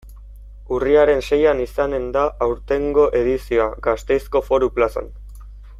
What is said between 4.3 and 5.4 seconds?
Foru Plazan.